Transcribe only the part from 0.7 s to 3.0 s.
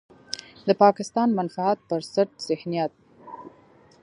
پاکستان منفعت پرست ذهنيت.